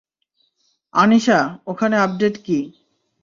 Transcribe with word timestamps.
আনিশা, 0.93 1.39
ওখানে 1.67 1.95
আপডেট 1.97 2.35
কী? 2.45 2.59